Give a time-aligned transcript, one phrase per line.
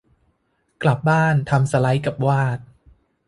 [0.83, 2.59] กลับบ้าน ทำสไลด์กับวาด